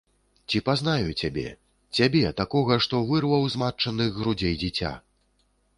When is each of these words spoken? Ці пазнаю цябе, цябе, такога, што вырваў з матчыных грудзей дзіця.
Ці 0.51 0.61
пазнаю 0.69 1.09
цябе, 1.25 1.43
цябе, 1.99 2.23
такога, 2.41 2.73
што 2.87 3.05
вырваў 3.11 3.43
з 3.57 3.63
матчыных 3.65 4.09
грудзей 4.21 4.55
дзіця. 4.65 4.99